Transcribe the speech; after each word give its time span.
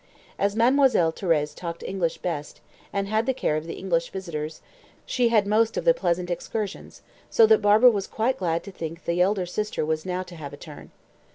As 0.39 0.55
Mademoiselle 0.55 1.13
Thérèse 1.13 1.53
talked 1.53 1.83
English 1.83 2.17
best, 2.17 2.59
and 2.91 3.07
had 3.07 3.27
the 3.27 3.35
care 3.35 3.55
of 3.55 3.67
the 3.67 3.75
English 3.75 4.09
visitors, 4.09 4.63
she 5.05 5.29
had 5.29 5.45
most 5.45 5.77
of 5.77 5.85
the 5.85 5.93
pleasant 5.93 6.31
excursions, 6.31 7.03
so 7.29 7.45
that 7.45 7.61
Barbara 7.61 7.91
was 7.91 8.07
quite 8.07 8.39
glad 8.39 8.63
to 8.63 8.71
think 8.71 9.05
the 9.05 9.21
elder 9.21 9.45
sister 9.45 9.85
was 9.85 10.03
now 10.03 10.23
to 10.23 10.35
have 10.35 10.53
a 10.53 10.57
turn. 10.57 10.89